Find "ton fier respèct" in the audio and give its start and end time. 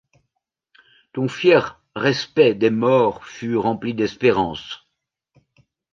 1.13-2.55